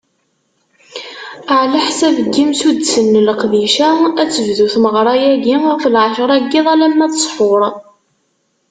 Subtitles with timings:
[1.59, 3.89] Ɛlaḥsab n yimsuddsen n leqdic-a,
[4.21, 7.61] ad tebdu tmeɣra-agi ɣef lɛecra n yiḍ alamma d ṣṣḥur.